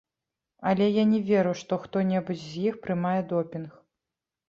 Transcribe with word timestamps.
Але 0.69 0.87
я 0.95 1.03
не 1.11 1.19
веру, 1.27 1.53
што 1.61 1.81
хто-небудзь 1.85 2.45
з 2.49 2.67
іх 2.73 2.83
прымае 2.89 3.17
допінг. 3.37 3.81